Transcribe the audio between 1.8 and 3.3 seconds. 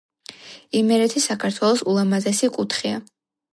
ულამაზესი კუთხეა